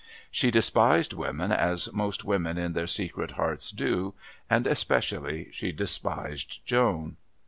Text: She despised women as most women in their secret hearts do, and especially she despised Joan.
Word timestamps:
She 0.31 0.49
despised 0.49 1.13
women 1.13 1.51
as 1.51 1.93
most 1.93 2.23
women 2.25 2.57
in 2.57 2.73
their 2.73 2.87
secret 2.87 3.33
hearts 3.33 3.69
do, 3.69 4.15
and 4.49 4.65
especially 4.65 5.49
she 5.51 5.71
despised 5.71 6.65
Joan. 6.65 7.17